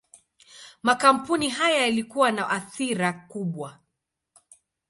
Makampuni 0.83 1.49
haya 1.49 1.81
yalikuwa 1.81 2.31
na 2.31 2.49
athira 2.49 3.13
kubwa. 3.13 3.79